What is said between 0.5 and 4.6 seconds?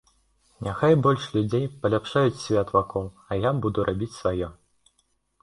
Няхай больш людзей паляпшаюць свет вакол, а я буду рабіць сваё.